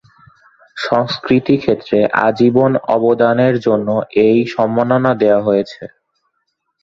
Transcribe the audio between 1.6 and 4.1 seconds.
ক্ষেত্রে আজীবন অবদানের জন্য